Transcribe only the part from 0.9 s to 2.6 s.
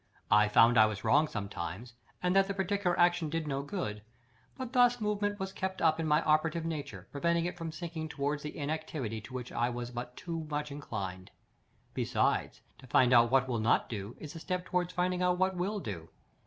wrong sometimes, and that the